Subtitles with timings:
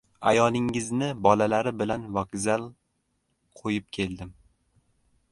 [0.29, 2.65] —Ayolingizni bolalari bilan vokzal
[3.61, 4.33] qo‘yib keldim.